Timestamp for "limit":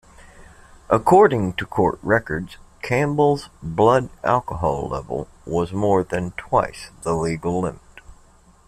7.61-7.81